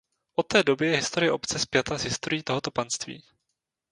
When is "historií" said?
2.03-2.43